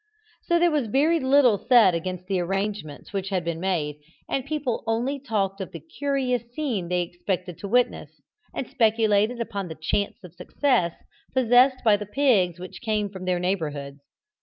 [0.41, 4.83] So there was very little said against the arrangements which had been made, and people
[4.87, 8.19] only talked of the curious scene they expected to witness,
[8.51, 10.93] and speculated upon the chance of success
[11.35, 13.99] possessed by the pigs which came from their several neighbourhoods.